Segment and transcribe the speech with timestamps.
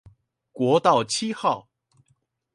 [0.51, 1.69] 國道七號